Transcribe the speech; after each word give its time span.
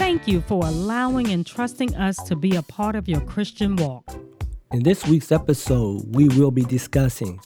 Thank 0.00 0.26
you 0.26 0.40
for 0.40 0.64
allowing 0.64 1.28
and 1.28 1.46
trusting 1.46 1.94
us 1.94 2.16
to 2.22 2.34
be 2.34 2.56
a 2.56 2.62
part 2.62 2.96
of 2.96 3.06
your 3.06 3.20
Christian 3.20 3.76
walk. 3.76 4.10
In 4.72 4.82
this 4.82 5.06
week's 5.06 5.30
episode, 5.30 6.16
we 6.16 6.26
will 6.28 6.50
be 6.50 6.62
discussing 6.62 7.38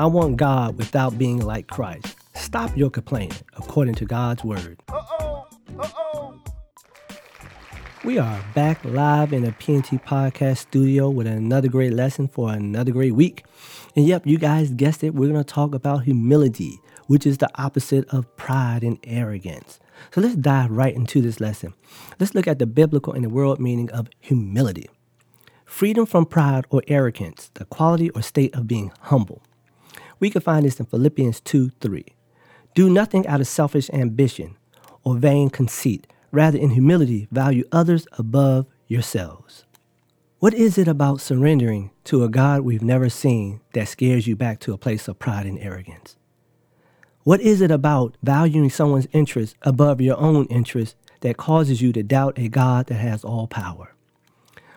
I 0.00 0.06
want 0.06 0.36
God 0.36 0.76
without 0.78 1.16
being 1.16 1.38
like 1.38 1.68
Christ. 1.68 2.16
Stop 2.34 2.76
your 2.76 2.90
complaining 2.90 3.38
according 3.56 3.94
to 3.94 4.04
God's 4.04 4.42
word. 4.42 4.82
Uh-oh, 4.88 5.46
uh-oh. 5.78 6.40
We 8.04 8.18
are 8.18 8.44
back 8.52 8.84
live 8.84 9.32
in 9.32 9.44
a 9.44 9.52
PNT 9.52 10.04
podcast 10.04 10.58
studio 10.58 11.08
with 11.08 11.28
another 11.28 11.68
great 11.68 11.92
lesson 11.92 12.26
for 12.26 12.52
another 12.52 12.90
great 12.90 13.14
week. 13.14 13.44
And 13.94 14.08
yep, 14.08 14.26
you 14.26 14.38
guys 14.38 14.72
guessed 14.72 15.04
it, 15.04 15.14
we're 15.14 15.28
going 15.28 15.44
to 15.44 15.44
talk 15.44 15.72
about 15.72 16.02
humility, 16.02 16.80
which 17.06 17.28
is 17.28 17.38
the 17.38 17.48
opposite 17.54 18.08
of 18.08 18.36
pride 18.36 18.82
and 18.82 18.98
arrogance. 19.04 19.78
So 20.14 20.20
let's 20.20 20.34
dive 20.34 20.70
right 20.70 20.94
into 20.94 21.20
this 21.20 21.40
lesson. 21.40 21.74
Let's 22.18 22.34
look 22.34 22.46
at 22.46 22.58
the 22.58 22.66
biblical 22.66 23.12
and 23.12 23.24
the 23.24 23.28
world 23.28 23.60
meaning 23.60 23.90
of 23.90 24.08
humility. 24.20 24.88
Freedom 25.64 26.04
from 26.04 26.26
pride 26.26 26.66
or 26.70 26.82
arrogance, 26.88 27.50
the 27.54 27.64
quality 27.64 28.10
or 28.10 28.22
state 28.22 28.54
of 28.54 28.66
being 28.66 28.92
humble. 29.00 29.42
We 30.20 30.30
can 30.30 30.42
find 30.42 30.66
this 30.66 30.78
in 30.78 30.86
Philippians 30.86 31.40
2 31.40 31.70
3. 31.80 32.04
Do 32.74 32.88
nothing 32.88 33.26
out 33.26 33.40
of 33.40 33.46
selfish 33.46 33.90
ambition 33.90 34.56
or 35.02 35.16
vain 35.16 35.50
conceit. 35.50 36.06
Rather, 36.30 36.58
in 36.58 36.70
humility, 36.70 37.28
value 37.30 37.64
others 37.72 38.06
above 38.18 38.66
yourselves. 38.86 39.64
What 40.38 40.54
is 40.54 40.78
it 40.78 40.88
about 40.88 41.20
surrendering 41.20 41.90
to 42.04 42.24
a 42.24 42.28
God 42.28 42.62
we've 42.62 42.82
never 42.82 43.08
seen 43.08 43.60
that 43.74 43.88
scares 43.88 44.26
you 44.26 44.34
back 44.34 44.58
to 44.60 44.72
a 44.72 44.78
place 44.78 45.06
of 45.06 45.18
pride 45.18 45.46
and 45.46 45.58
arrogance? 45.58 46.16
What 47.24 47.40
is 47.40 47.60
it 47.60 47.70
about 47.70 48.16
valuing 48.24 48.68
someone's 48.68 49.06
interest 49.12 49.54
above 49.62 50.00
your 50.00 50.18
own 50.18 50.46
interest 50.46 50.96
that 51.20 51.36
causes 51.36 51.80
you 51.80 51.92
to 51.92 52.02
doubt 52.02 52.36
a 52.36 52.48
God 52.48 52.86
that 52.86 52.96
has 52.96 53.22
all 53.22 53.46
power? 53.46 53.94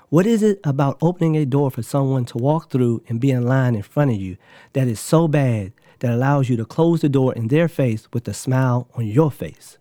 What 0.10 0.28
is 0.28 0.44
it 0.44 0.60
about 0.64 1.00
opening 1.02 1.36
a 1.36 1.46
door 1.48 1.72
for 1.72 1.82
someone 1.82 2.23
to 2.26 2.38
walk 2.38 2.70
through 2.70 3.02
and 3.10 3.20
be 3.20 3.32
in 3.32 3.48
line 3.48 3.73
in 3.73 3.82
front 3.82 4.12
of 4.12 4.18
you 4.18 4.38
that 4.73 4.88
is 4.88 5.00
so 5.00 5.28
bad 5.28 5.73
that 6.00 6.12
allows 6.12 6.48
you 6.48 6.56
to 6.58 6.66
close 6.66 7.02
the 7.02 7.10
door 7.10 7.34
in 7.34 7.48
their 7.48 7.68
face 7.68 8.08
with 8.14 8.28
a 8.28 8.34
smile 8.34 8.88
on 8.94 9.08
your 9.08 9.32
face? 9.32 9.80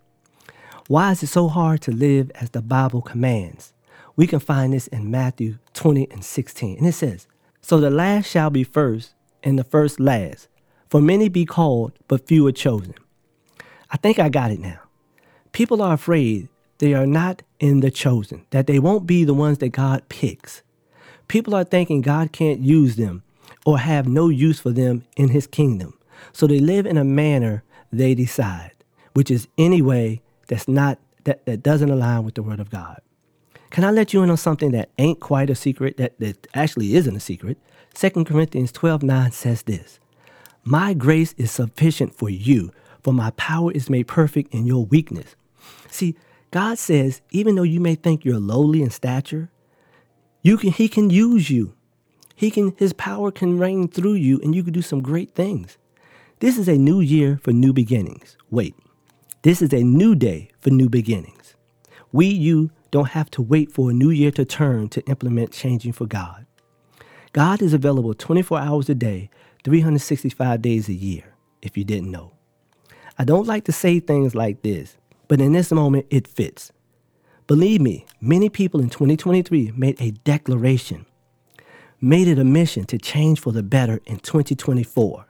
Why 0.89 1.13
is 1.13 1.23
it 1.23 1.27
so 1.27 1.49
hard 1.49 1.83
to 1.83 1.93
live 1.93 2.31
as 2.37 2.49
the 2.51 2.63
Bible 2.63 3.03
commands? 3.03 3.75
We 4.17 4.27
can 4.27 4.41
find 4.41 4.73
this 4.73 4.87
in 4.87 5.11
Matthew 5.11 5.59
20 5.75 6.11
and 6.11 6.25
16. 6.25 6.79
And 6.79 6.87
it 6.87 6.93
says, 6.93 7.27
So 7.61 7.79
the 7.79 7.91
last 7.91 8.31
shall 8.31 8.49
be 8.49 8.65
first, 8.65 9.13
and 9.43 9.59
the 9.59 9.65
first 9.65 10.01
last. 10.01 10.49
For 10.95 11.01
many 11.01 11.29
be 11.29 11.45
called, 11.45 11.91
but 12.07 12.29
few 12.29 12.47
are 12.47 12.53
chosen. 12.53 12.95
I 13.91 13.97
think 13.97 14.21
I 14.21 14.29
got 14.29 14.53
it 14.53 14.61
now. 14.61 14.79
People 15.51 15.83
are 15.83 15.95
afraid 15.95 16.49
they 16.79 16.95
are 16.95 17.05
not 17.05 17.43
in 17.59 17.81
the 17.81 17.91
chosen, 17.91 18.47
that 18.51 18.69
they 18.69 18.79
won't 18.79 19.05
be 19.05 19.25
the 19.25 19.35
ones 19.35 19.59
that 19.59 19.71
God 19.71 20.09
picks. 20.09 20.63
People 21.27 21.53
are 21.53 21.65
thinking 21.65 22.01
God 22.01 22.31
can't 22.31 22.61
use 22.61 22.95
them 22.95 23.25
or 23.67 23.81
have 23.81 24.07
no 24.07 24.29
use 24.29 24.61
for 24.61 24.71
them 24.71 25.05
in 25.17 25.31
his 25.31 25.49
kingdom. 25.49 25.99
So 26.33 26.47
they 26.47 26.61
live 26.61 26.87
in 26.87 26.97
a 26.97 27.03
manner 27.03 27.65
they 27.93 28.15
decide, 28.15 28.71
which 29.15 29.33
is 29.33 29.49
any 29.59 29.83
way 29.83 30.23
that's 30.47 30.69
not 30.69 31.01
that, 31.25 31.45
that 31.47 31.65
doesn't 31.65 31.91
align 31.91 32.23
with 32.23 32.37
the 32.37 32.43
word 32.45 32.61
of 32.61 32.71
God. 32.71 33.01
Can 33.71 33.83
I 33.83 33.91
let 33.91 34.13
you 34.13 34.23
in 34.23 34.31
on 34.31 34.37
something 34.37 34.71
that 34.71 34.91
ain't 34.99 35.19
quite 35.19 35.51
a 35.51 35.57
secret, 35.57 35.97
that, 35.97 36.17
that 36.21 36.47
actually 36.55 36.95
isn't 36.95 37.17
a 37.17 37.19
secret? 37.19 37.59
2 37.95 38.11
Corinthians 38.25 38.71
12 38.71 39.03
9 39.03 39.33
says 39.33 39.63
this 39.65 39.99
my 40.65 40.95
grace 40.95 41.35
is 41.37 41.51
sufficient 41.51 42.15
for 42.15 42.31
you, 42.31 42.73
for 43.03 43.13
my 43.13 43.31
power 43.33 43.71
is 43.73 43.91
made 43.91 44.07
perfect 44.07 44.55
in 44.55 44.67
your 44.67 44.87
weakness. 44.87 45.37
See, 45.91 46.17
God 46.51 46.79
says, 46.79 47.21
even 47.31 47.55
though 47.55 47.63
you 47.63 47.81
may 47.81 47.95
think 47.95 48.25
you're 48.25 48.39
lowly 48.39 48.83
in 48.83 48.91
stature, 48.91 49.51
you 50.43 50.57
can, 50.57 50.71
He 50.71 50.89
can 50.89 51.11
use 51.11 51.51
you. 51.51 51.75
He 52.35 52.51
can, 52.51 52.75
His 52.79 52.93
power 52.93 53.31
can 53.31 53.59
reign 53.59 53.89
through 53.89 54.15
you, 54.15 54.41
and 54.43 54.55
you 54.55 54.63
can 54.63 54.73
do 54.73 54.83
some 54.83 55.03
great 55.03 55.35
things. 55.35 55.79
This 56.41 56.59
is 56.59 56.69
a 56.69 56.79
new 56.79 57.01
year 57.01 57.39
for 57.43 57.53
new 57.53 57.73
beginnings. 57.73 58.37
Wait, 58.51 58.75
this 59.43 59.61
is 59.61 59.73
a 59.73 59.83
new 59.83 60.15
day 60.15 60.51
for 60.61 60.71
new 60.71 60.89
beginnings. 60.89 61.55
We, 62.13 62.27
you, 62.27 62.71
don't 62.91 63.09
have 63.11 63.29
to 63.33 63.43
wait 63.43 63.73
for 63.73 63.91
a 63.91 63.93
new 63.93 64.11
year 64.11 64.31
to 64.31 64.45
turn 64.45 64.89
to 64.89 65.05
implement 65.07 65.53
changing 65.53 65.93
for 65.93 66.07
God. 66.07 66.47
God 67.33 67.61
is 67.61 67.75
available 67.75 68.15
24 68.15 68.61
hours 68.61 68.89
a 68.89 68.95
day 68.95 69.31
365 69.65 70.61
days 70.61 70.89
a 70.91 70.93
year, 70.93 71.35
if 71.63 71.77
you 71.77 71.85
didn't 71.85 72.11
know. 72.11 72.33
I 73.19 73.25
don't 73.25 73.47
like 73.47 73.65
to 73.65 73.73
say 73.73 73.99
things 73.99 74.35
like 74.35 74.61
this, 74.61 74.99
but 75.27 75.41
in 75.41 75.53
this 75.53 75.73
moment, 75.73 76.07
it 76.11 76.29
fits. 76.29 76.71
Believe 77.47 77.81
me, 77.81 78.05
many 78.21 78.51
people 78.51 78.81
in 78.81 78.91
2023 78.91 79.73
made 79.75 79.99
a 80.01 80.11
declaration, 80.11 81.07
made 81.99 82.29
it 82.29 82.39
a 82.39 82.45
mission 82.45 82.85
to 82.85 82.99
change 82.99 83.41
for 83.41 83.53
the 83.53 83.63
better 83.63 84.03
in 84.05 84.19
2024, 84.19 85.27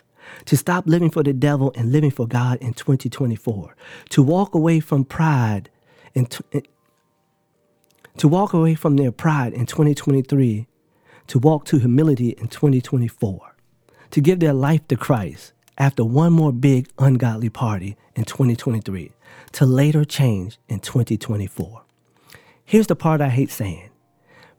to 0.46 0.56
stop 0.56 0.84
living 0.88 1.10
for 1.10 1.22
the 1.22 1.32
devil 1.32 1.72
and 1.76 1.92
living 1.92 2.10
for 2.10 2.26
God 2.26 2.58
in 2.60 2.74
2024, 2.74 3.76
to 4.10 4.22
walk 4.22 4.54
away 4.54 4.80
from 4.80 5.04
pride 5.04 5.70
and 6.16 6.28
to 8.16 8.28
walk 8.28 8.52
away 8.52 8.74
from 8.74 8.96
their 8.96 9.12
pride 9.12 9.52
in 9.52 9.66
2023, 9.66 10.66
to 11.28 11.38
walk 11.38 11.64
to 11.66 11.78
humility 11.78 12.30
in 12.30 12.48
2024 12.48 13.53
to 14.10 14.20
give 14.20 14.40
their 14.40 14.52
life 14.52 14.86
to 14.88 14.96
Christ 14.96 15.52
after 15.78 16.04
one 16.04 16.32
more 16.32 16.52
big 16.52 16.88
ungodly 16.98 17.48
party 17.48 17.96
in 18.14 18.24
2023 18.24 19.12
to 19.52 19.66
later 19.66 20.04
change 20.04 20.58
in 20.68 20.80
2024. 20.80 21.82
Here's 22.64 22.86
the 22.86 22.96
part 22.96 23.20
I 23.20 23.28
hate 23.28 23.50
saying 23.50 23.90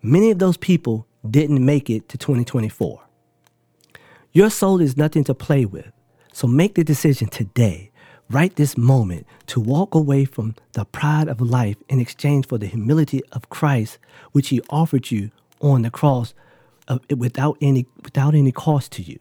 many 0.01 0.31
of 0.31 0.39
those 0.39 0.57
people 0.57 1.07
didn't 1.29 1.63
make 1.63 1.89
it 1.89 2.07
to 2.09 2.17
2024. 2.17 3.01
Your 4.31 4.49
soul 4.49 4.81
is 4.81 4.97
nothing 4.97 5.23
to 5.25 5.33
play 5.33 5.65
with, 5.65 5.91
so 6.33 6.47
make 6.47 6.75
the 6.75 6.83
decision 6.83 7.29
today, 7.29 7.91
right 8.29 8.53
this 8.55 8.77
moment, 8.77 9.25
to 9.47 9.59
walk 9.59 9.95
away 9.95 10.25
from 10.25 10.55
the 10.73 10.85
pride 10.85 11.29
of 11.29 11.39
life 11.39 11.77
in 11.87 11.99
exchange 11.99 12.45
for 12.47 12.57
the 12.57 12.67
humility 12.67 13.21
of 13.31 13.49
Christ, 13.49 13.97
which 14.33 14.49
He 14.49 14.61
offered 14.69 15.09
you 15.09 15.31
on 15.61 15.83
the 15.83 15.89
cross 15.89 16.33
uh, 16.87 16.99
without 17.15 17.57
any, 17.61 17.87
without 18.03 18.35
any 18.35 18.51
cost 18.51 18.91
to 18.93 19.01
you 19.01 19.17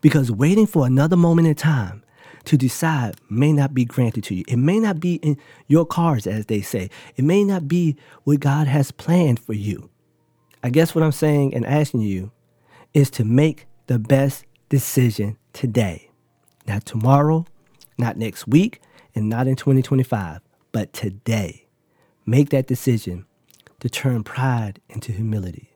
because 0.00 0.30
waiting 0.30 0.66
for 0.66 0.86
another 0.86 1.16
moment 1.16 1.48
in 1.48 1.54
time 1.54 2.02
to 2.44 2.56
decide 2.56 3.16
may 3.30 3.52
not 3.52 3.74
be 3.74 3.84
granted 3.84 4.24
to 4.24 4.34
you. 4.34 4.44
It 4.48 4.56
may 4.56 4.80
not 4.80 5.00
be 5.00 5.16
in 5.16 5.36
your 5.68 5.86
cards, 5.86 6.26
as 6.26 6.46
they 6.46 6.60
say. 6.60 6.90
It 7.16 7.24
may 7.24 7.44
not 7.44 7.68
be 7.68 7.96
what 8.24 8.40
God 8.40 8.66
has 8.66 8.90
planned 8.90 9.38
for 9.38 9.52
you. 9.52 9.90
I 10.62 10.70
guess 10.70 10.94
what 10.94 11.04
I'm 11.04 11.12
saying 11.12 11.54
and 11.54 11.66
asking 11.66 12.00
you 12.00 12.32
is 12.94 13.10
to 13.10 13.24
make 13.24 13.66
the 13.86 13.98
best 13.98 14.44
decision 14.68 15.36
today. 15.52 16.10
Not 16.66 16.84
tomorrow, 16.84 17.46
not 17.98 18.16
next 18.16 18.46
week, 18.46 18.80
and 19.14 19.28
not 19.28 19.46
in 19.46 19.56
2025, 19.56 20.40
but 20.70 20.92
today. 20.92 21.66
Make 22.24 22.50
that 22.50 22.66
decision 22.66 23.26
to 23.80 23.90
turn 23.90 24.22
pride 24.22 24.80
into 24.88 25.12
humility. 25.12 25.70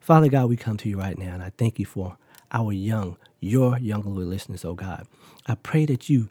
Father 0.00 0.28
God, 0.28 0.48
we 0.48 0.56
come 0.56 0.76
to 0.78 0.88
you 0.88 0.98
right 0.98 1.16
now, 1.16 1.32
and 1.32 1.42
I 1.42 1.50
thank 1.56 1.78
you 1.78 1.86
for 1.86 2.18
our 2.50 2.72
young, 2.72 3.16
your 3.42 3.78
younger 3.78 4.08
listeners, 4.08 4.64
oh 4.64 4.74
God. 4.74 5.06
I 5.46 5.56
pray 5.56 5.84
that 5.86 6.08
you 6.08 6.30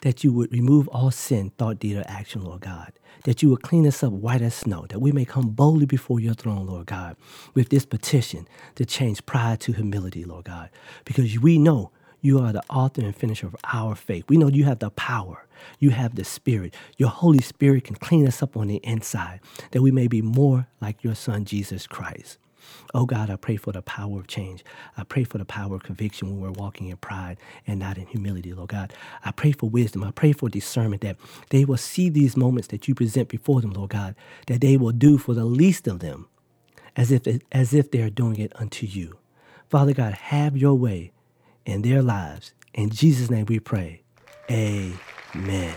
that 0.00 0.24
you 0.24 0.32
would 0.32 0.52
remove 0.52 0.88
all 0.88 1.12
sin, 1.12 1.52
thought, 1.56 1.78
deed, 1.78 1.96
or 1.96 2.02
action, 2.06 2.42
Lord 2.42 2.60
God. 2.62 2.92
That 3.22 3.40
you 3.40 3.50
would 3.50 3.62
clean 3.62 3.86
us 3.86 4.02
up 4.02 4.12
white 4.12 4.42
as 4.42 4.52
snow, 4.52 4.84
that 4.88 5.00
we 5.00 5.12
may 5.12 5.24
come 5.24 5.50
boldly 5.50 5.86
before 5.86 6.18
your 6.18 6.34
throne, 6.34 6.66
Lord 6.66 6.86
God, 6.86 7.16
with 7.54 7.68
this 7.68 7.86
petition 7.86 8.48
to 8.74 8.84
change 8.84 9.24
pride 9.26 9.60
to 9.60 9.72
humility, 9.72 10.24
Lord 10.24 10.46
God. 10.46 10.70
Because 11.04 11.38
we 11.38 11.56
know 11.56 11.92
you 12.20 12.40
are 12.40 12.52
the 12.52 12.64
author 12.68 13.02
and 13.02 13.14
finisher 13.14 13.46
of 13.46 13.56
our 13.72 13.94
faith. 13.94 14.24
We 14.28 14.36
know 14.36 14.48
you 14.48 14.64
have 14.64 14.80
the 14.80 14.90
power. 14.90 15.46
You 15.78 15.90
have 15.90 16.16
the 16.16 16.24
Spirit. 16.24 16.74
Your 16.96 17.10
Holy 17.10 17.40
Spirit 17.40 17.84
can 17.84 17.94
clean 17.94 18.26
us 18.26 18.42
up 18.42 18.56
on 18.56 18.66
the 18.66 18.80
inside, 18.82 19.38
that 19.70 19.82
we 19.82 19.92
may 19.92 20.08
be 20.08 20.20
more 20.20 20.66
like 20.80 21.04
your 21.04 21.14
Son, 21.14 21.44
Jesus 21.44 21.86
Christ. 21.86 22.38
Oh 22.94 23.06
God, 23.06 23.30
I 23.30 23.36
pray 23.36 23.56
for 23.56 23.72
the 23.72 23.82
power 23.82 24.18
of 24.18 24.26
change. 24.26 24.64
I 24.96 25.04
pray 25.04 25.24
for 25.24 25.38
the 25.38 25.44
power 25.44 25.74
of 25.74 25.82
conviction 25.82 26.30
when 26.30 26.40
we're 26.40 26.50
walking 26.50 26.88
in 26.88 26.96
pride 26.96 27.38
and 27.66 27.80
not 27.80 27.98
in 27.98 28.06
humility, 28.06 28.52
Lord 28.52 28.70
God. 28.70 28.92
I 29.24 29.30
pray 29.32 29.52
for 29.52 29.68
wisdom. 29.68 30.04
I 30.04 30.10
pray 30.10 30.32
for 30.32 30.48
discernment 30.48 31.02
that 31.02 31.16
they 31.50 31.64
will 31.64 31.76
see 31.76 32.08
these 32.08 32.36
moments 32.36 32.68
that 32.68 32.88
you 32.88 32.94
present 32.94 33.28
before 33.28 33.60
them, 33.60 33.72
Lord 33.72 33.90
God, 33.90 34.14
that 34.46 34.60
they 34.60 34.76
will 34.76 34.92
do 34.92 35.18
for 35.18 35.34
the 35.34 35.44
least 35.44 35.86
of 35.86 36.00
them 36.00 36.28
as 36.96 37.10
if, 37.10 37.22
as 37.50 37.72
if 37.74 37.90
they 37.90 38.02
are 38.02 38.10
doing 38.10 38.36
it 38.38 38.52
unto 38.56 38.86
you. 38.86 39.18
Father 39.68 39.94
God, 39.94 40.12
have 40.14 40.56
your 40.56 40.74
way 40.74 41.12
in 41.64 41.82
their 41.82 42.02
lives. 42.02 42.52
In 42.74 42.90
Jesus' 42.90 43.30
name 43.30 43.46
we 43.46 43.58
pray. 43.58 44.02
Amen. 44.50 45.74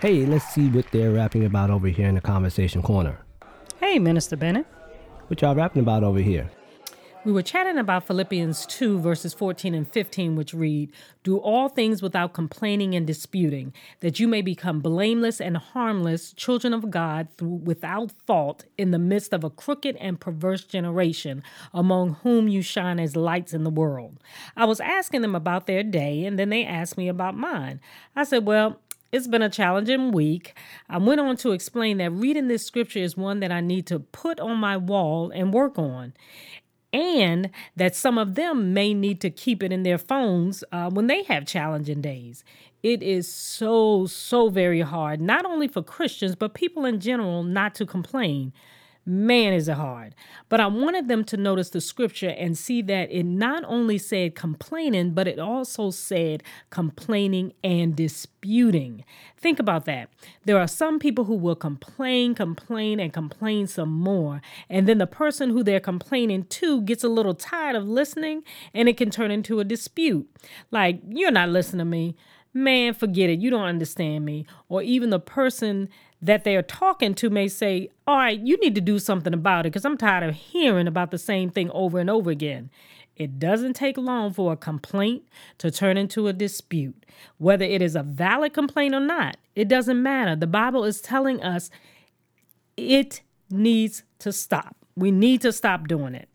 Hey, 0.00 0.24
let's 0.26 0.46
see 0.54 0.68
what 0.68 0.86
they're 0.92 1.12
rapping 1.12 1.44
about 1.44 1.70
over 1.70 1.88
here 1.88 2.06
in 2.06 2.14
the 2.14 2.20
conversation 2.20 2.82
corner. 2.82 3.18
Hey, 3.80 3.98
Minister 3.98 4.36
Bennett. 4.36 4.66
What 5.28 5.42
y'all 5.42 5.56
rapping 5.56 5.82
about 5.82 6.04
over 6.04 6.20
here? 6.20 6.48
We 7.24 7.32
were 7.32 7.42
chatting 7.42 7.78
about 7.78 8.06
Philippians 8.06 8.64
2, 8.66 9.00
verses 9.00 9.34
14 9.34 9.74
and 9.74 9.92
15, 9.92 10.36
which 10.36 10.54
read, 10.54 10.92
Do 11.24 11.38
all 11.38 11.68
things 11.68 12.00
without 12.00 12.32
complaining 12.32 12.94
and 12.94 13.04
disputing, 13.04 13.74
that 13.98 14.20
you 14.20 14.28
may 14.28 14.40
become 14.40 14.78
blameless 14.78 15.40
and 15.40 15.56
harmless, 15.56 16.32
children 16.32 16.72
of 16.72 16.88
God, 16.88 17.26
through, 17.36 17.56
without 17.64 18.12
fault, 18.12 18.66
in 18.78 18.92
the 18.92 19.00
midst 19.00 19.32
of 19.32 19.42
a 19.42 19.50
crooked 19.50 19.96
and 19.96 20.20
perverse 20.20 20.62
generation, 20.62 21.42
among 21.74 22.14
whom 22.22 22.46
you 22.46 22.62
shine 22.62 23.00
as 23.00 23.16
lights 23.16 23.52
in 23.52 23.64
the 23.64 23.70
world. 23.70 24.22
I 24.56 24.64
was 24.64 24.78
asking 24.78 25.22
them 25.22 25.34
about 25.34 25.66
their 25.66 25.82
day, 25.82 26.24
and 26.24 26.38
then 26.38 26.50
they 26.50 26.64
asked 26.64 26.96
me 26.96 27.08
about 27.08 27.36
mine. 27.36 27.80
I 28.14 28.22
said, 28.22 28.46
Well, 28.46 28.80
it's 29.16 29.26
been 29.26 29.42
a 29.42 29.48
challenging 29.48 30.12
week. 30.12 30.56
I 30.88 30.98
went 30.98 31.20
on 31.20 31.36
to 31.38 31.52
explain 31.52 31.98
that 31.98 32.10
reading 32.10 32.48
this 32.48 32.64
scripture 32.64 33.00
is 33.00 33.16
one 33.16 33.40
that 33.40 33.50
I 33.50 33.60
need 33.60 33.86
to 33.86 33.98
put 33.98 34.38
on 34.38 34.58
my 34.58 34.76
wall 34.76 35.30
and 35.30 35.52
work 35.52 35.78
on 35.78 36.12
and 36.92 37.50
that 37.74 37.94
some 37.94 38.16
of 38.16 38.36
them 38.36 38.72
may 38.72 38.94
need 38.94 39.20
to 39.20 39.30
keep 39.30 39.62
it 39.62 39.72
in 39.72 39.82
their 39.82 39.98
phones 39.98 40.62
uh, 40.72 40.88
when 40.90 41.08
they 41.08 41.24
have 41.24 41.44
challenging 41.44 42.00
days. 42.00 42.44
It 42.82 43.02
is 43.02 43.30
so, 43.30 44.06
so 44.06 44.48
very 44.48 44.80
hard, 44.82 45.20
not 45.20 45.44
only 45.44 45.68
for 45.68 45.82
Christians, 45.82 46.36
but 46.36 46.54
people 46.54 46.84
in 46.84 47.00
general, 47.00 47.42
not 47.42 47.74
to 47.76 47.86
complain. 47.86 48.52
Man, 49.08 49.52
is 49.52 49.68
it 49.68 49.76
hard. 49.76 50.16
But 50.48 50.58
I 50.58 50.66
wanted 50.66 51.06
them 51.06 51.22
to 51.26 51.36
notice 51.36 51.70
the 51.70 51.80
scripture 51.80 52.30
and 52.30 52.58
see 52.58 52.82
that 52.82 53.08
it 53.12 53.22
not 53.22 53.62
only 53.64 53.98
said 53.98 54.34
complaining, 54.34 55.12
but 55.12 55.28
it 55.28 55.38
also 55.38 55.92
said 55.92 56.42
complaining 56.70 57.52
and 57.62 57.94
disputing. 57.94 59.04
Think 59.36 59.60
about 59.60 59.84
that. 59.84 60.10
There 60.44 60.58
are 60.58 60.66
some 60.66 60.98
people 60.98 61.26
who 61.26 61.36
will 61.36 61.54
complain, 61.54 62.34
complain, 62.34 62.98
and 62.98 63.12
complain 63.12 63.68
some 63.68 63.92
more. 63.92 64.42
And 64.68 64.88
then 64.88 64.98
the 64.98 65.06
person 65.06 65.50
who 65.50 65.62
they're 65.62 65.78
complaining 65.78 66.42
to 66.44 66.82
gets 66.82 67.04
a 67.04 67.08
little 67.08 67.34
tired 67.34 67.76
of 67.76 67.86
listening 67.86 68.42
and 68.74 68.88
it 68.88 68.96
can 68.96 69.10
turn 69.10 69.30
into 69.30 69.60
a 69.60 69.64
dispute. 69.64 70.28
Like, 70.72 71.00
you're 71.08 71.30
not 71.30 71.50
listening 71.50 71.78
to 71.78 71.84
me 71.84 72.16
man, 72.56 72.94
forget 72.94 73.28
it. 73.30 73.38
You 73.38 73.50
don't 73.50 73.62
understand 73.62 74.24
me. 74.24 74.46
Or 74.68 74.82
even 74.82 75.10
the 75.10 75.20
person 75.20 75.88
that 76.26 76.44
they're 76.44 76.62
talking 76.62 77.14
to 77.14 77.30
may 77.30 77.48
say, 77.48 77.88
All 78.06 78.16
right, 78.16 78.38
you 78.38 78.58
need 78.58 78.74
to 78.74 78.80
do 78.80 78.98
something 78.98 79.32
about 79.32 79.66
it 79.66 79.70
because 79.70 79.84
I'm 79.84 79.96
tired 79.96 80.28
of 80.28 80.34
hearing 80.34 80.86
about 80.86 81.10
the 81.10 81.18
same 81.18 81.50
thing 81.50 81.70
over 81.70 81.98
and 81.98 82.10
over 82.10 82.30
again. 82.30 82.70
It 83.16 83.38
doesn't 83.38 83.74
take 83.74 83.96
long 83.96 84.32
for 84.32 84.52
a 84.52 84.56
complaint 84.56 85.24
to 85.58 85.70
turn 85.70 85.96
into 85.96 86.28
a 86.28 86.34
dispute. 86.34 87.06
Whether 87.38 87.64
it 87.64 87.80
is 87.80 87.96
a 87.96 88.02
valid 88.02 88.52
complaint 88.52 88.94
or 88.94 89.00
not, 89.00 89.38
it 89.54 89.68
doesn't 89.68 90.02
matter. 90.02 90.36
The 90.36 90.46
Bible 90.46 90.84
is 90.84 91.00
telling 91.00 91.42
us 91.42 91.70
it 92.76 93.22
needs 93.50 94.02
to 94.18 94.32
stop. 94.32 94.76
We 94.96 95.10
need 95.10 95.40
to 95.42 95.52
stop 95.52 95.88
doing 95.88 96.14
it. 96.14 96.28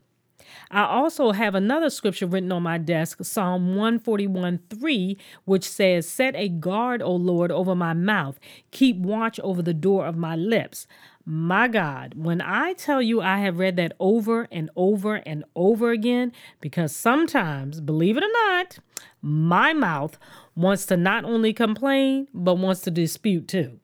I 0.69 0.83
also 0.83 1.31
have 1.31 1.55
another 1.55 1.89
scripture 1.89 2.27
written 2.27 2.51
on 2.51 2.63
my 2.63 2.77
desk, 2.77 3.19
Psalm 3.23 3.75
141 3.75 4.59
3, 4.69 5.17
which 5.45 5.67
says, 5.67 6.07
Set 6.07 6.35
a 6.35 6.49
guard, 6.49 7.01
O 7.01 7.15
Lord, 7.15 7.51
over 7.51 7.75
my 7.75 7.93
mouth, 7.93 8.39
keep 8.71 8.97
watch 8.97 9.39
over 9.41 9.61
the 9.61 9.73
door 9.73 10.05
of 10.05 10.15
my 10.15 10.35
lips. 10.35 10.87
My 11.25 11.67
God, 11.67 12.13
when 12.15 12.41
I 12.41 12.73
tell 12.73 13.01
you 13.01 13.21
I 13.21 13.39
have 13.39 13.59
read 13.59 13.75
that 13.75 13.93
over 13.99 14.47
and 14.51 14.69
over 14.75 15.15
and 15.17 15.43
over 15.55 15.91
again, 15.91 16.31
because 16.61 16.95
sometimes, 16.95 17.79
believe 17.81 18.17
it 18.17 18.23
or 18.23 18.31
not, 18.47 18.79
my 19.21 19.73
mouth 19.73 20.17
wants 20.55 20.85
to 20.87 20.97
not 20.97 21.23
only 21.25 21.53
complain, 21.53 22.27
but 22.33 22.55
wants 22.55 22.81
to 22.81 22.91
dispute 22.91 23.47
too. 23.47 23.80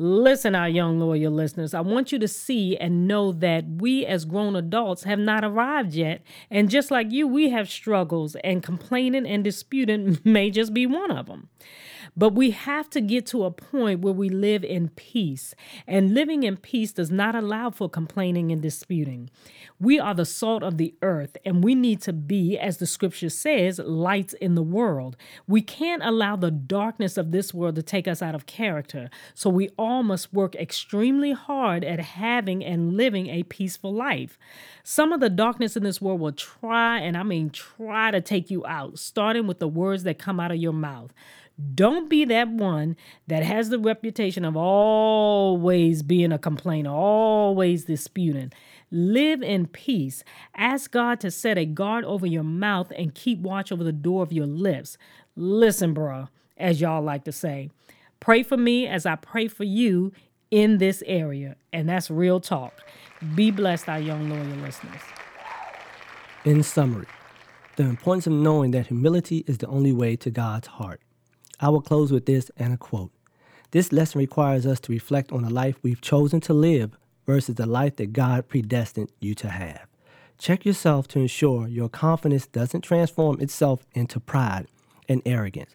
Listen, 0.00 0.54
our 0.54 0.68
young 0.68 1.00
lawyer 1.00 1.28
listeners, 1.28 1.74
I 1.74 1.80
want 1.80 2.12
you 2.12 2.20
to 2.20 2.28
see 2.28 2.76
and 2.76 3.08
know 3.08 3.32
that 3.32 3.64
we 3.66 4.06
as 4.06 4.24
grown 4.24 4.54
adults 4.54 5.02
have 5.02 5.18
not 5.18 5.44
arrived 5.44 5.92
yet. 5.92 6.22
And 6.52 6.70
just 6.70 6.92
like 6.92 7.10
you, 7.10 7.26
we 7.26 7.50
have 7.50 7.68
struggles, 7.68 8.36
and 8.44 8.62
complaining 8.62 9.26
and 9.26 9.42
disputing 9.42 10.20
may 10.24 10.50
just 10.52 10.72
be 10.72 10.86
one 10.86 11.10
of 11.10 11.26
them. 11.26 11.48
But 12.18 12.34
we 12.34 12.50
have 12.50 12.90
to 12.90 13.00
get 13.00 13.26
to 13.26 13.44
a 13.44 13.52
point 13.52 14.00
where 14.00 14.12
we 14.12 14.28
live 14.28 14.64
in 14.64 14.88
peace. 14.88 15.54
And 15.86 16.14
living 16.14 16.42
in 16.42 16.56
peace 16.56 16.90
does 16.90 17.12
not 17.12 17.36
allow 17.36 17.70
for 17.70 17.88
complaining 17.88 18.50
and 18.50 18.60
disputing. 18.60 19.30
We 19.78 20.00
are 20.00 20.14
the 20.14 20.24
salt 20.24 20.64
of 20.64 20.78
the 20.78 20.96
earth, 21.00 21.36
and 21.44 21.62
we 21.62 21.76
need 21.76 22.00
to 22.02 22.12
be, 22.12 22.58
as 22.58 22.78
the 22.78 22.86
scripture 22.86 23.30
says, 23.30 23.78
lights 23.78 24.32
in 24.32 24.56
the 24.56 24.62
world. 24.64 25.16
We 25.46 25.62
can't 25.62 26.02
allow 26.02 26.34
the 26.34 26.50
darkness 26.50 27.16
of 27.16 27.30
this 27.30 27.54
world 27.54 27.76
to 27.76 27.82
take 27.84 28.08
us 28.08 28.20
out 28.20 28.34
of 28.34 28.46
character. 28.46 29.10
So 29.34 29.48
we 29.48 29.68
all 29.78 30.02
must 30.02 30.32
work 30.32 30.56
extremely 30.56 31.30
hard 31.30 31.84
at 31.84 32.00
having 32.00 32.64
and 32.64 32.96
living 32.96 33.28
a 33.28 33.44
peaceful 33.44 33.94
life. 33.94 34.36
Some 34.90 35.12
of 35.12 35.20
the 35.20 35.28
darkness 35.28 35.76
in 35.76 35.82
this 35.82 36.00
world 36.00 36.18
will 36.18 36.32
try, 36.32 36.98
and 36.98 37.14
I 37.14 37.22
mean 37.22 37.50
try 37.50 38.10
to 38.10 38.22
take 38.22 38.50
you 38.50 38.64
out, 38.64 38.98
starting 38.98 39.46
with 39.46 39.58
the 39.58 39.68
words 39.68 40.04
that 40.04 40.18
come 40.18 40.40
out 40.40 40.50
of 40.50 40.56
your 40.56 40.72
mouth. 40.72 41.12
Don't 41.74 42.08
be 42.08 42.24
that 42.24 42.48
one 42.48 42.96
that 43.26 43.42
has 43.42 43.68
the 43.68 43.78
reputation 43.78 44.46
of 44.46 44.56
always 44.56 46.02
being 46.02 46.32
a 46.32 46.38
complainer, 46.38 46.88
always 46.88 47.84
disputing. 47.84 48.50
Live 48.90 49.42
in 49.42 49.66
peace. 49.66 50.24
Ask 50.54 50.90
God 50.90 51.20
to 51.20 51.30
set 51.30 51.58
a 51.58 51.66
guard 51.66 52.06
over 52.06 52.26
your 52.26 52.42
mouth 52.42 52.90
and 52.96 53.14
keep 53.14 53.40
watch 53.40 53.70
over 53.70 53.84
the 53.84 53.92
door 53.92 54.22
of 54.22 54.32
your 54.32 54.46
lips. 54.46 54.96
Listen, 55.36 55.92
bro, 55.92 56.28
as 56.56 56.80
y'all 56.80 57.02
like 57.02 57.24
to 57.24 57.32
say. 57.32 57.68
Pray 58.20 58.42
for 58.42 58.56
me 58.56 58.86
as 58.86 59.04
I 59.04 59.16
pray 59.16 59.48
for 59.48 59.64
you 59.64 60.12
in 60.50 60.78
this 60.78 61.02
area. 61.06 61.56
And 61.72 61.88
that's 61.88 62.10
real 62.10 62.40
talk. 62.40 62.74
Be 63.34 63.50
blessed, 63.50 63.88
our 63.88 64.00
young 64.00 64.30
loyal 64.30 64.44
listeners. 64.62 65.00
In 66.44 66.62
summary, 66.62 67.06
the 67.76 67.84
importance 67.84 68.26
of 68.26 68.32
knowing 68.32 68.70
that 68.72 68.86
humility 68.86 69.44
is 69.46 69.58
the 69.58 69.66
only 69.66 69.92
way 69.92 70.16
to 70.16 70.30
God's 70.30 70.68
heart. 70.68 71.00
I 71.60 71.68
will 71.68 71.82
close 71.82 72.12
with 72.12 72.26
this 72.26 72.50
and 72.56 72.72
a 72.72 72.76
quote. 72.76 73.10
This 73.70 73.92
lesson 73.92 74.20
requires 74.20 74.66
us 74.66 74.80
to 74.80 74.92
reflect 74.92 75.32
on 75.32 75.42
the 75.42 75.50
life 75.50 75.76
we've 75.82 76.00
chosen 76.00 76.40
to 76.42 76.54
live 76.54 76.96
versus 77.26 77.56
the 77.56 77.66
life 77.66 77.96
that 77.96 78.12
God 78.12 78.48
predestined 78.48 79.10
you 79.20 79.34
to 79.34 79.48
have. 79.50 79.86
Check 80.38 80.64
yourself 80.64 81.08
to 81.08 81.18
ensure 81.18 81.66
your 81.66 81.88
confidence 81.88 82.46
doesn't 82.46 82.82
transform 82.82 83.40
itself 83.40 83.84
into 83.92 84.20
pride 84.20 84.68
and 85.08 85.20
arrogance. 85.26 85.74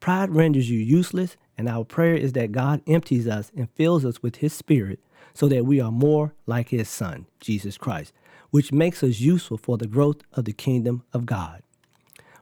Pride 0.00 0.30
renders 0.30 0.68
you 0.68 0.78
useless, 0.78 1.36
and 1.60 1.68
our 1.68 1.84
prayer 1.84 2.14
is 2.14 2.32
that 2.32 2.52
God 2.52 2.80
empties 2.86 3.28
us 3.28 3.52
and 3.54 3.68
fills 3.72 4.02
us 4.02 4.22
with 4.22 4.36
His 4.36 4.54
Spirit 4.54 4.98
so 5.34 5.46
that 5.48 5.66
we 5.66 5.78
are 5.78 5.92
more 5.92 6.32
like 6.46 6.70
His 6.70 6.88
Son, 6.88 7.26
Jesus 7.38 7.76
Christ, 7.76 8.14
which 8.48 8.72
makes 8.72 9.02
us 9.02 9.20
useful 9.20 9.58
for 9.58 9.76
the 9.76 9.86
growth 9.86 10.22
of 10.32 10.46
the 10.46 10.54
kingdom 10.54 11.02
of 11.12 11.26
God. 11.26 11.62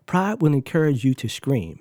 Pride 0.07 0.41
will 0.41 0.53
encourage 0.53 1.05
you 1.05 1.15
to 1.15 1.29
scream, 1.29 1.81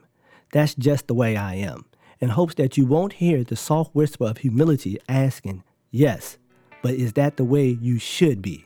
that's 0.51 0.73
just 0.73 1.05
the 1.05 1.13
way 1.13 1.37
I 1.37 1.53
am, 1.53 1.85
in 2.19 2.29
hopes 2.29 2.55
that 2.55 2.75
you 2.75 2.87
won't 2.87 3.13
hear 3.13 3.43
the 3.43 3.55
soft 3.55 3.93
whisper 3.93 4.25
of 4.25 4.39
humility 4.39 4.97
asking, 5.07 5.63
Yes, 5.91 6.39
but 6.81 6.95
is 6.95 7.13
that 7.13 7.37
the 7.37 7.45
way 7.45 7.67
you 7.67 7.99
should 7.99 8.41
be? 8.41 8.65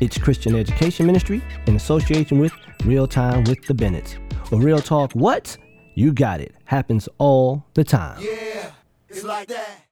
its 0.00 0.18
Christian 0.18 0.54
Education 0.54 1.06
Ministry, 1.06 1.42
in 1.66 1.76
association 1.76 2.38
with 2.38 2.52
Real 2.84 3.06
Time 3.06 3.44
with 3.44 3.64
the 3.66 3.74
Bennetts. 3.74 4.16
Well, 4.50 4.60
Real 4.60 4.80
Talk, 4.80 5.12
what? 5.12 5.56
You 5.94 6.12
got 6.12 6.40
it. 6.40 6.54
Happens 6.64 7.08
all 7.18 7.64
the 7.74 7.84
time. 7.84 8.20
Yeah, 8.22 8.70
it's 9.08 9.24
like 9.24 9.48
that. 9.48 9.89